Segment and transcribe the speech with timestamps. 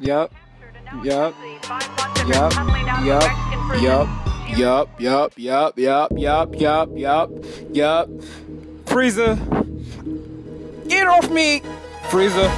[0.00, 0.32] Yep.
[1.02, 1.34] Yep.
[2.26, 2.52] Yep.
[3.04, 3.22] Yep.
[3.80, 4.08] Yep.
[4.56, 7.30] Yup, yup, yup, yup, yup, yup, yup,
[7.70, 8.08] yup.
[8.86, 9.36] Frieza.
[10.88, 11.60] Get off me!
[12.08, 12.48] Frieza.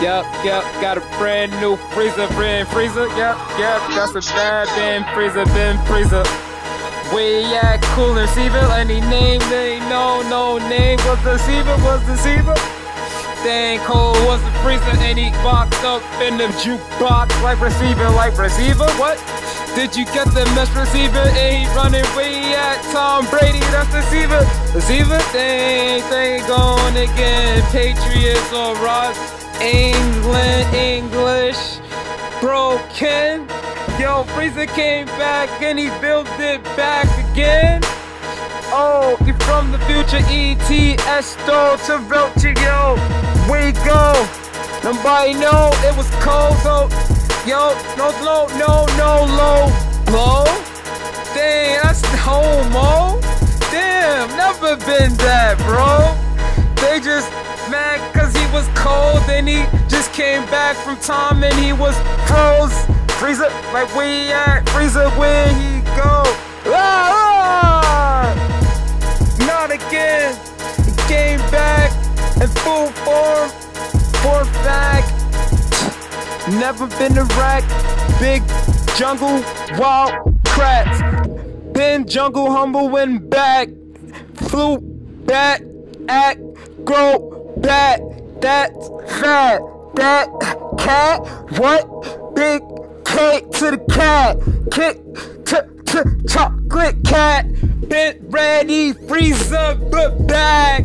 [0.00, 3.06] Yup, yup, got a brand new Frieza, brand Frieza.
[3.18, 6.24] Yup, yup, got some bad Ben Frieza, Ben Frieza.
[7.14, 10.98] We at cool receiver, any name, they know, no name.
[11.04, 12.16] Was the receiver, was the
[13.42, 18.36] Dang cold was the freezer and he boxed up in the jukebox like receiver, like
[18.36, 18.84] receiver.
[19.00, 19.16] What?
[19.74, 21.24] Did you get the mesh receiver?
[21.32, 23.60] And he running way at Tom Brady.
[23.72, 24.44] That's receiver.
[24.74, 25.18] Receiver.
[25.32, 27.62] Dang, they going again.
[27.72, 29.16] Patriots or Ross.
[29.62, 31.78] England, English.
[32.40, 33.48] Broken.
[33.98, 37.80] Yo, Frieza came back and he built it back again.
[38.72, 40.96] Oh, you from the future, E.T.
[41.06, 43.19] Esto to Roach, yo.
[44.90, 46.88] Nobody know it was cold, so,
[47.46, 49.70] yo, no low, no, no low,
[50.10, 50.44] low.
[51.32, 53.20] Dang, that's homo.
[53.70, 56.10] Damn, never been that, bro.
[56.82, 57.30] They just
[57.70, 61.94] mad cause he was cold, then he just came back from time and he was
[62.26, 62.74] froze.
[63.20, 66.24] Frieza, like we at Frieza, where he go?
[66.66, 67.19] Ah!
[76.50, 77.64] Never been a wreck.
[78.18, 78.42] Big
[78.96, 79.42] jungle,
[79.78, 81.00] wild cracks.
[81.72, 83.68] Been jungle humble when back.
[84.34, 85.62] Flew back,
[86.08, 86.40] act,
[86.84, 88.00] grow back.
[88.40, 88.88] That's
[89.20, 89.60] fat.
[89.94, 90.28] That
[90.78, 91.18] cat,
[91.58, 92.34] what?
[92.34, 92.62] Big
[93.04, 94.38] cake to the cat.
[94.72, 94.96] Kick
[95.46, 97.46] to, to chocolate cat.
[97.88, 100.84] Been ready, freezer, but back.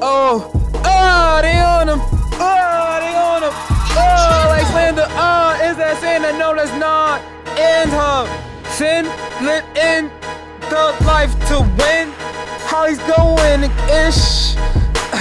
[0.00, 0.50] Oh,
[0.84, 2.00] oh, they on him.
[2.40, 3.17] Oh, they
[6.32, 6.38] that?
[6.38, 7.20] No, that's not.
[7.58, 8.26] In her
[8.72, 9.06] sin,
[9.44, 10.10] lit in
[10.68, 12.12] the life to win.
[12.68, 14.54] How he's going ish.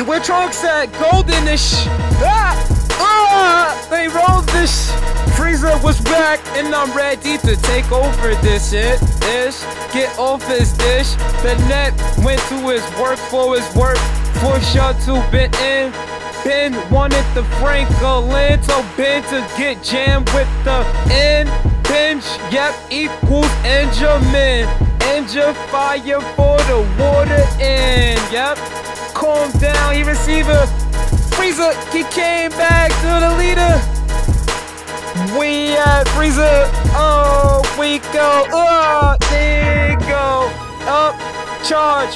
[0.07, 0.91] Where Trunks at?
[0.93, 1.85] Goldenish.
[2.19, 2.53] Ah,
[2.99, 4.91] ah, they rolled this.
[5.35, 9.01] Frieza was back, and I'm ready to take over this shit.
[9.23, 9.61] Ish,
[9.93, 11.13] get off his dish.
[11.41, 13.97] The net went to his work for his work.
[14.41, 16.16] For sure to been in.
[16.47, 20.79] Ben wanted the Franklin, so Ben to get jammed with the
[21.11, 21.49] end.
[21.83, 24.65] Bench, yep, equals Benjamin.
[25.11, 28.55] Engine fire for the water in, yep.
[29.13, 30.63] Calm down, he receiver.
[31.35, 33.73] Frieza, he came back to the leader.
[35.37, 40.49] We at Frieza, oh, we go, oh, there you go,
[40.87, 41.13] up,
[41.65, 42.15] charge,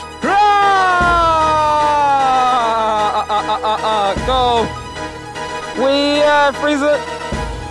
[4.26, 4.68] Go.
[5.78, 7.00] We uh, freeze it.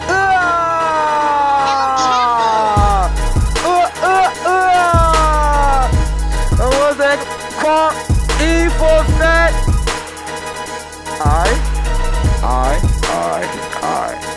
[0.09, 0.81] Ah!
[3.65, 5.89] Uh, uh, uh!
[6.57, 7.21] That was that
[7.61, 7.93] car
[8.43, 9.53] E for fat.
[11.23, 11.49] I,
[12.43, 13.47] I, I,
[13.83, 14.30] I.